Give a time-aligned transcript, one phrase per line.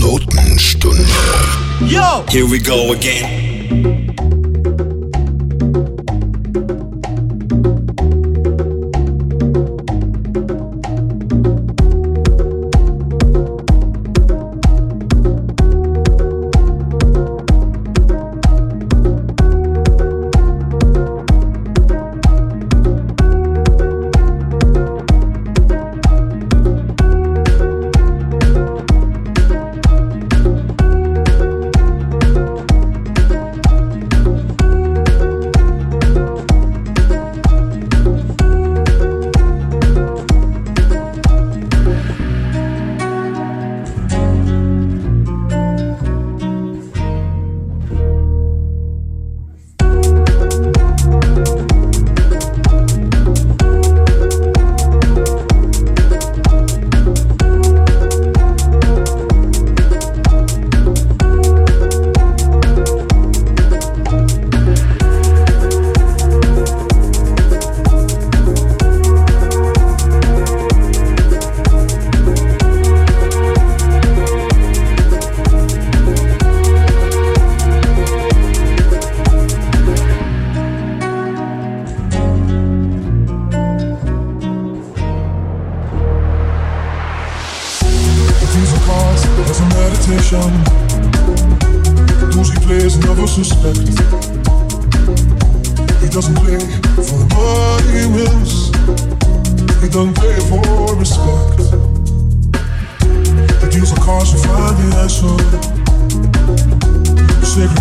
[0.00, 1.06] Notenstunde.
[1.86, 2.24] Yo!
[2.28, 4.29] Here we go again.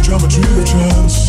[0.10, 1.29] Sure burn together.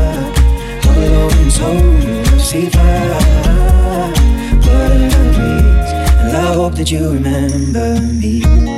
[2.51, 2.69] See
[6.23, 8.70] and I hope that you remember me.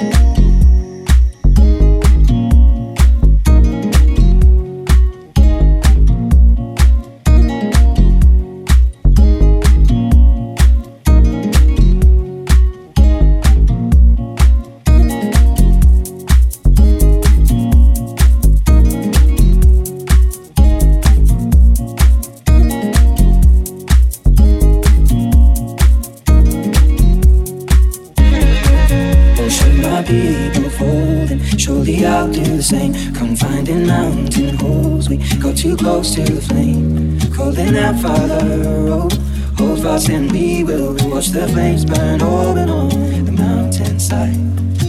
[41.34, 44.38] The flames burn and on the mountainside.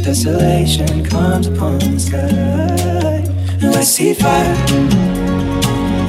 [0.04, 3.24] Desolation comes upon the sky,
[3.62, 4.54] and I see fire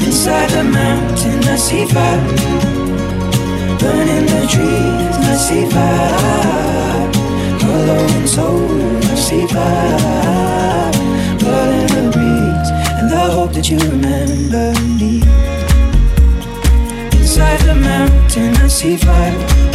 [0.05, 1.39] inside the mountain.
[1.47, 2.19] I see fire
[3.79, 5.15] burning the trees.
[5.31, 7.13] I see fire,
[7.63, 8.91] hollow and soul.
[9.03, 10.91] I see fire
[11.39, 15.21] burning the breeze, and I hope that you remember me.
[17.17, 19.74] inside the mountain, I see fire.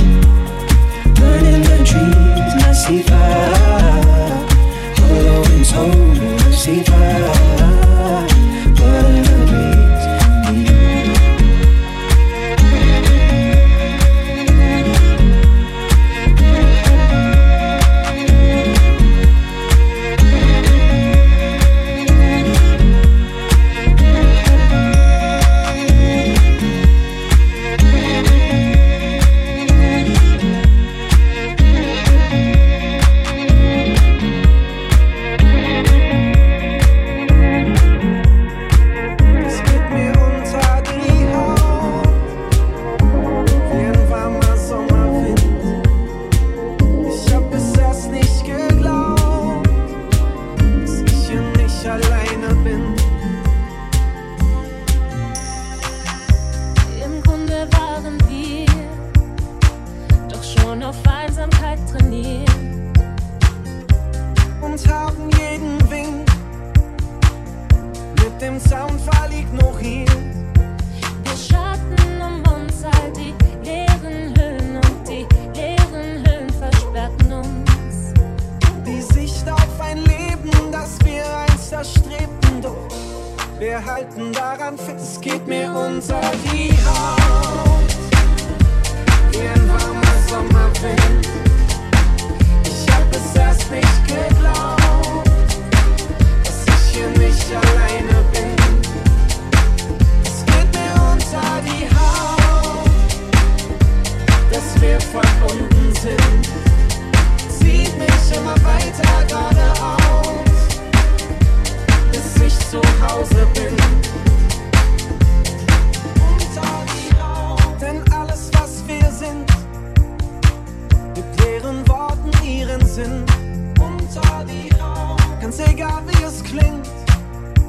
[125.67, 126.88] egal wie es klingt,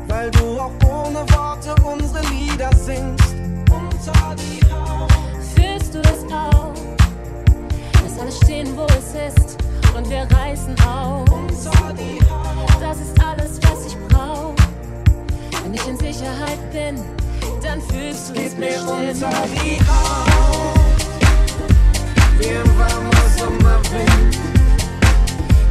[0.08, 3.36] weil du auch ohne Worte unsere Lieder singst.
[3.70, 5.12] Unter die Haut
[5.56, 6.74] fühlst du das auch,
[8.04, 9.58] dass alles stehen, wo es ist,
[9.96, 11.30] und wir reißen auf.
[11.32, 14.56] Unter die Haut, das ist alles, was ich brauch.
[15.64, 16.96] Wenn ich in Sicherheit bin,
[17.62, 20.82] dann fühlst du Gib es mir unter die Haut.
[22.38, 24.38] Wir waren Sommerwind.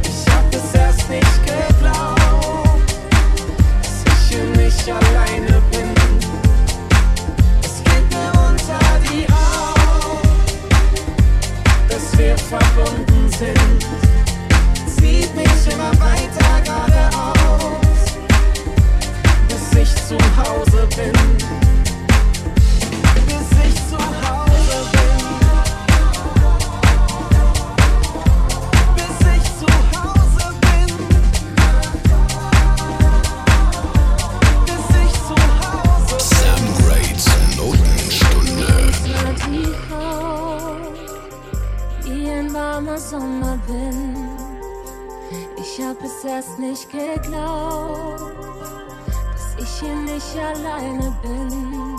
[0.03, 1.90] Ich hab es erst nicht geglaubt.
[12.51, 13.85] verbunden sind,
[14.85, 18.17] Sieht mich immer weiter geradeaus,
[19.47, 21.13] bis ich zu Hause bin.
[23.25, 24.40] Bis ich zu Hause bin.
[46.01, 48.33] bis erst nicht geglaubt,
[49.07, 51.90] dass ich hier nicht alleine bin.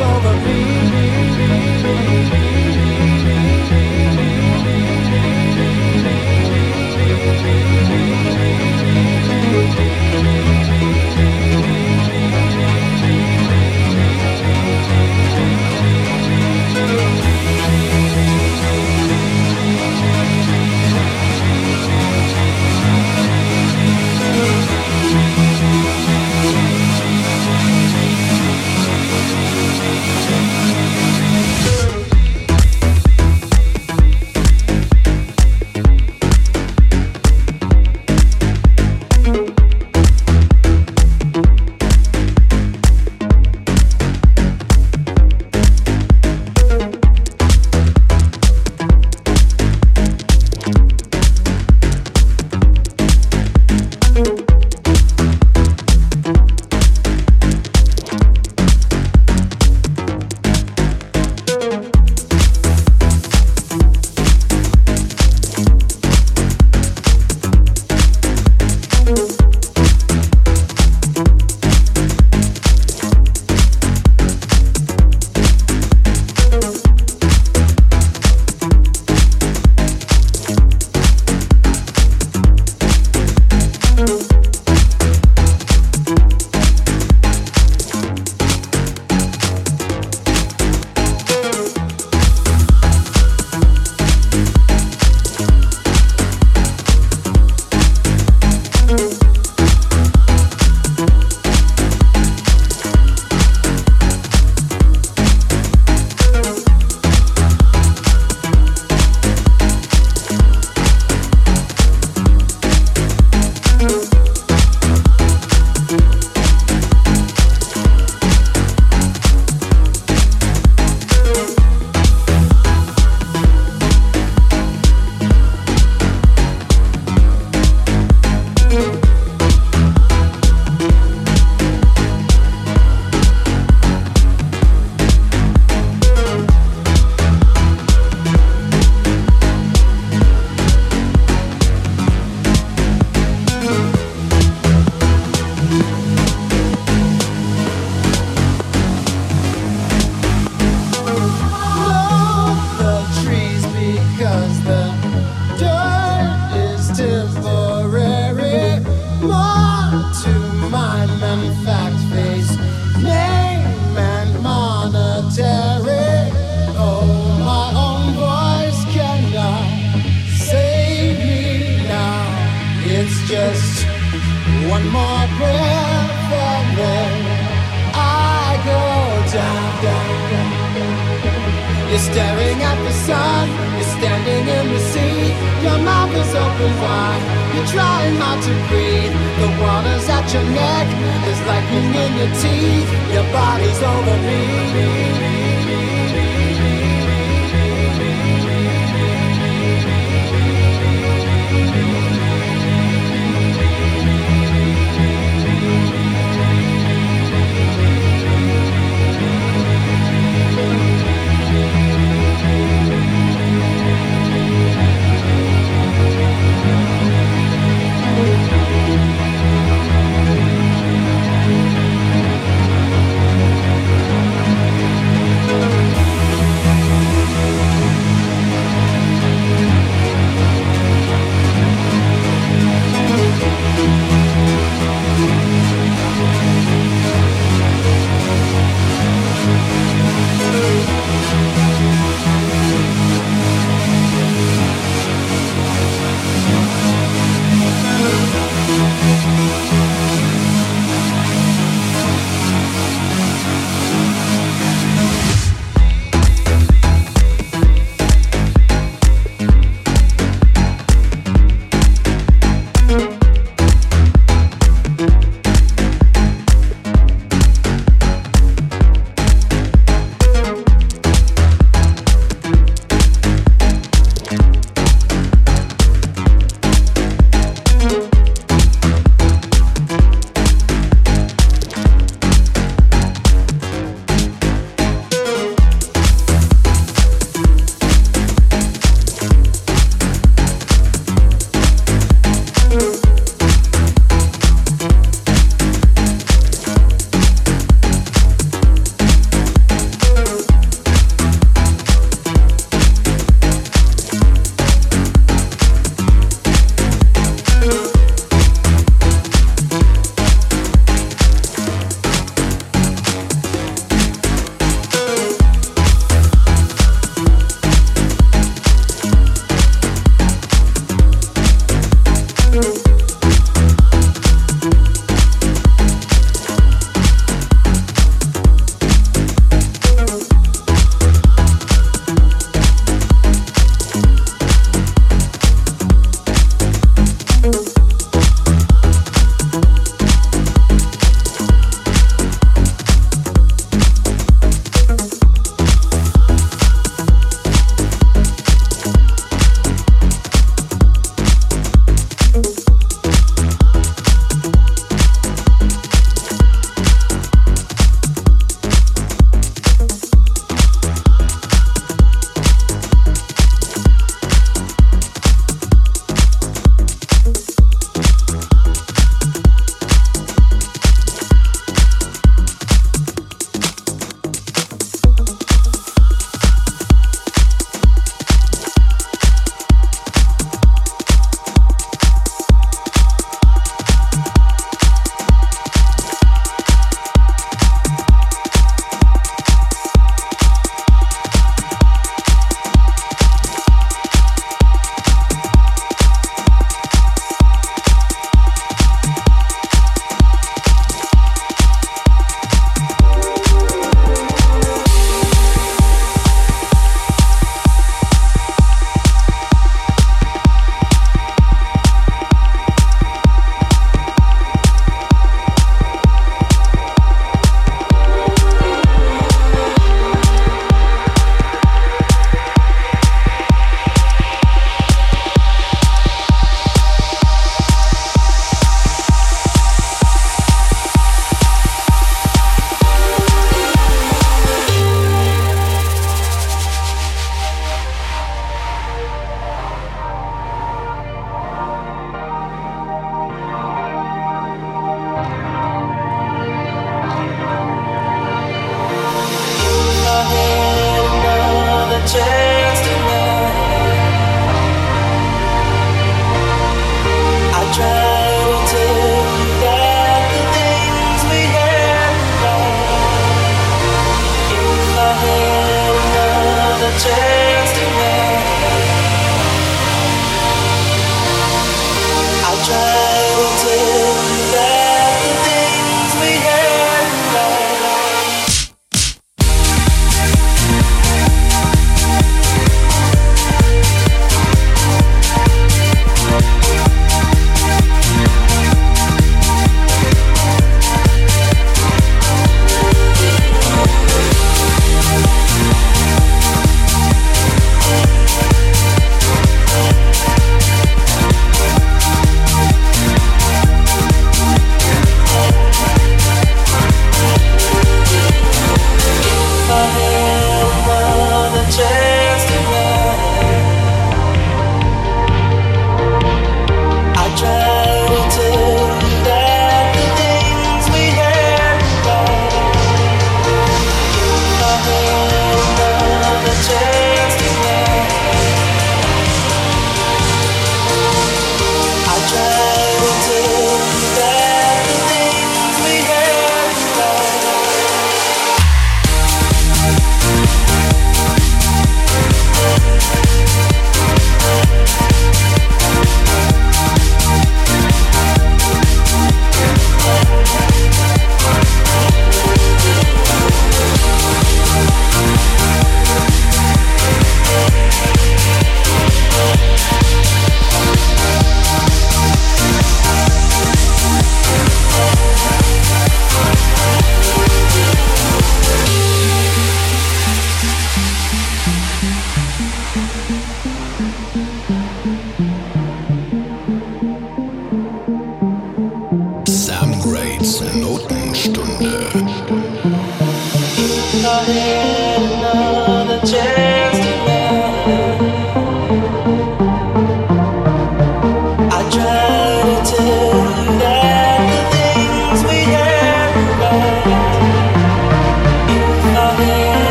[0.00, 0.37] over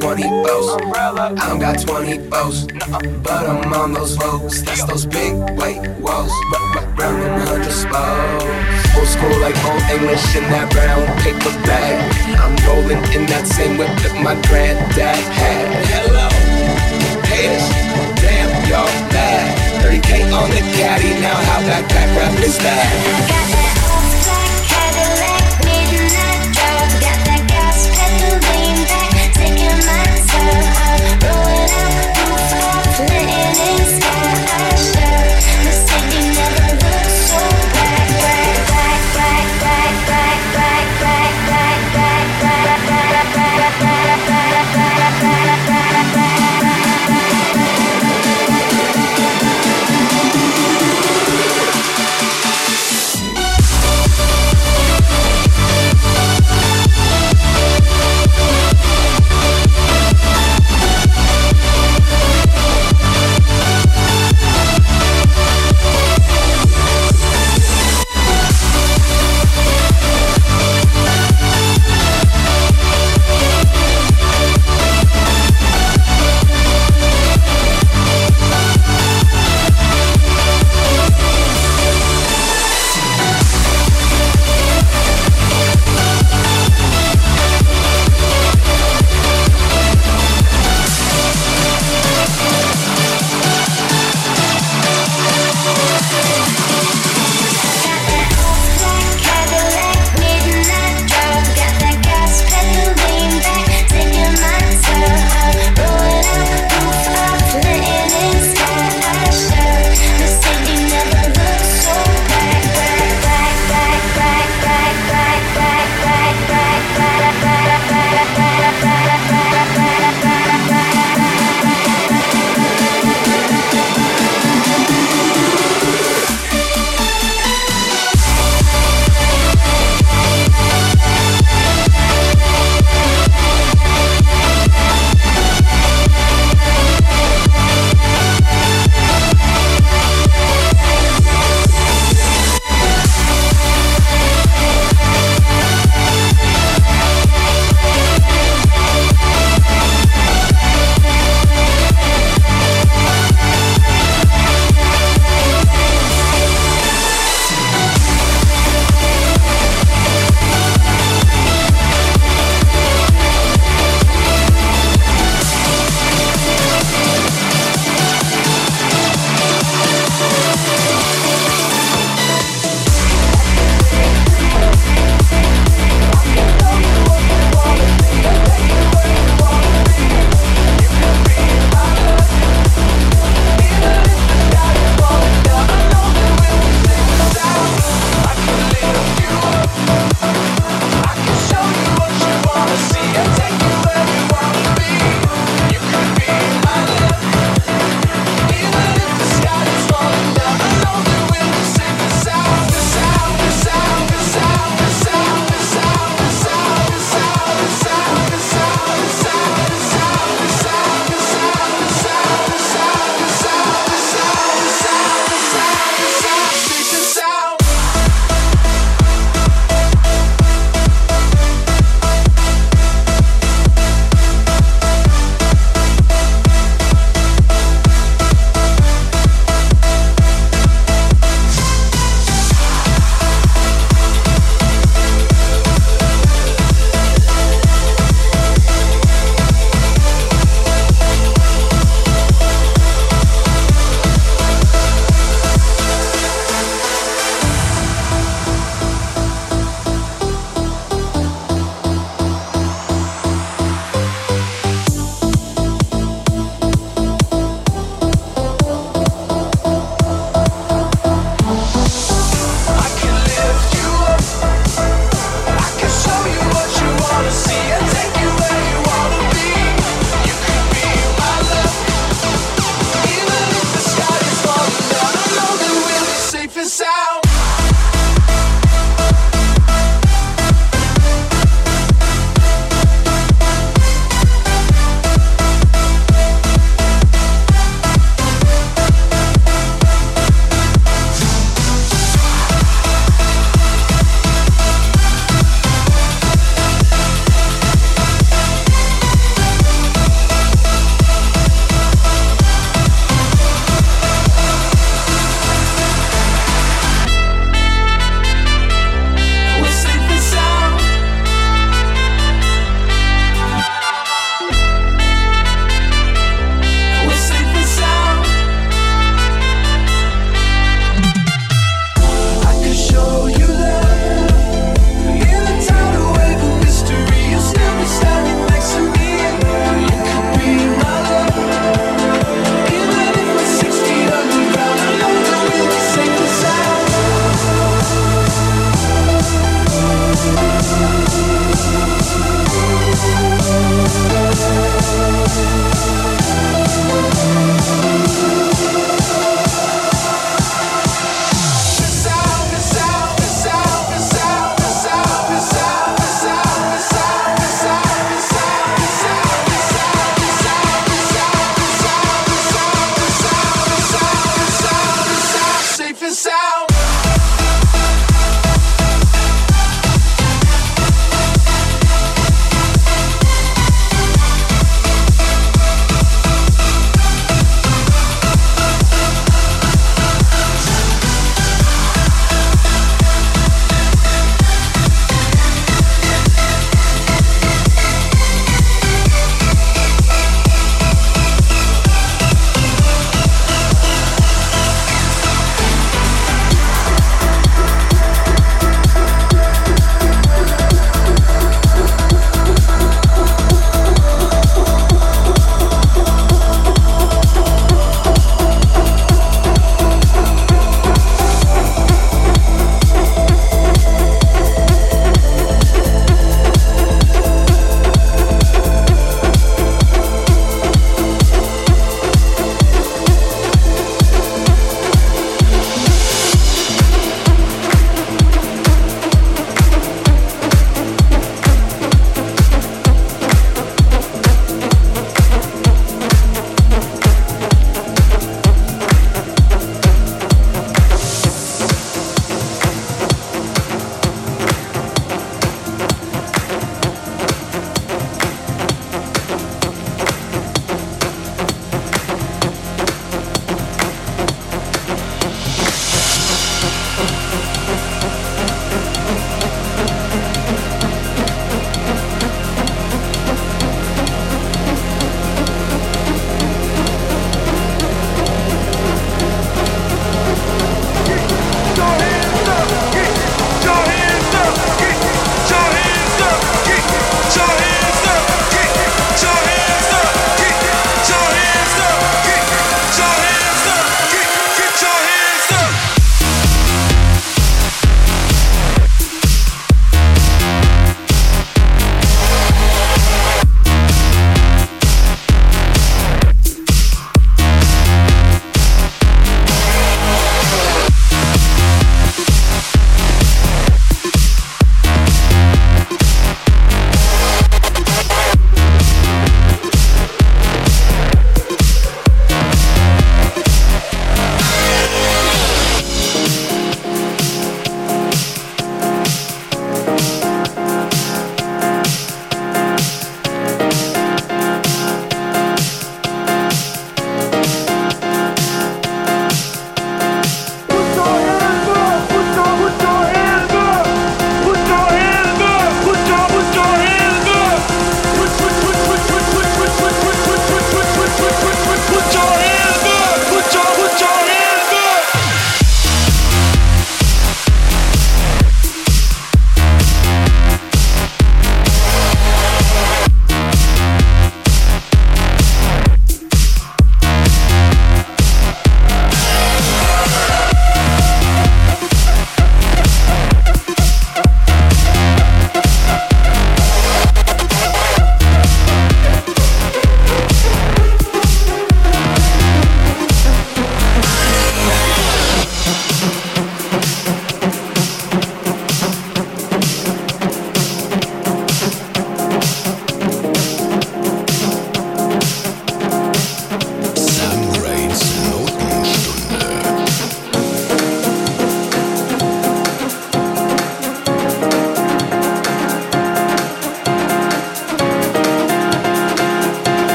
[0.00, 0.82] 20 bows.
[0.82, 2.66] I don't got 20 bows,
[3.22, 4.62] but I'm on those roads.
[4.62, 6.32] That's those big white walls.
[6.98, 8.96] Round them hundred spokes.
[8.96, 11.96] Old school like old English in that brown paper bag.
[12.36, 15.64] I'm rolling in that same whip that my granddad had.
[15.88, 16.28] Hello,
[17.32, 17.66] haters,
[18.20, 19.80] damn y'all mad.
[19.80, 23.85] 30k on the caddy, now how that back rap is that?
[29.86, 30.85] myself